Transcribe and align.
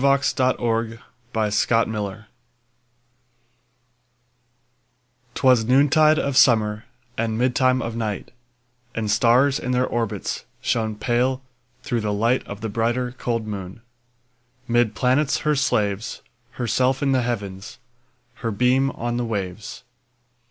1827 0.03 0.99
Evening 1.35 1.51
Star 2.03 2.27
'Twas 5.35 5.63
noontide 5.65 6.17
of 6.17 6.35
summer, 6.35 6.85
And 7.19 7.39
midtime 7.39 7.83
of 7.83 7.95
night, 7.95 8.31
And 8.95 9.11
stars, 9.11 9.59
in 9.59 9.73
their 9.73 9.85
orbits, 9.85 10.45
Shone 10.59 10.95
pale, 10.95 11.43
through 11.83 12.01
the 12.01 12.11
light 12.13 12.43
Of 12.47 12.61
the 12.61 12.69
brighter, 12.69 13.11
cold 13.19 13.45
moon. 13.45 13.83
'Mid 14.67 14.95
planets 14.95 15.37
her 15.45 15.55
slaves, 15.55 16.23
Herself 16.53 17.03
in 17.03 17.11
the 17.11 17.21
Heavens, 17.21 17.77
Her 18.37 18.49
beam 18.49 18.89
on 18.89 19.17
the 19.17 19.25
waves. 19.25 19.83